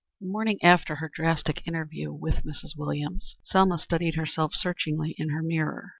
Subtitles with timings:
[0.19, 2.75] The morning after her drastic interview with Mrs.
[2.75, 5.89] Williams, Selma studied herself searchingly in her mirror.